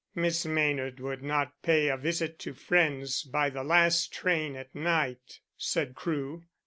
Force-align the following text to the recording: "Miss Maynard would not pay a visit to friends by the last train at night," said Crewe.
"Miss 0.15 0.47
Maynard 0.47 0.99
would 0.99 1.21
not 1.21 1.61
pay 1.61 1.87
a 1.87 1.95
visit 1.95 2.39
to 2.39 2.55
friends 2.55 3.21
by 3.21 3.51
the 3.51 3.63
last 3.63 4.11
train 4.11 4.55
at 4.55 4.73
night," 4.73 5.41
said 5.57 5.93
Crewe. 5.93 6.43